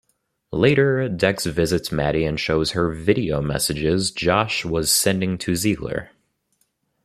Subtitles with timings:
[0.53, 6.09] Later, Dex visits Mattie and shows her video messages Josh was sending to Ziegler.